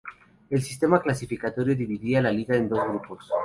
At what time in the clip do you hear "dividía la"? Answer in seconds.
1.75-2.31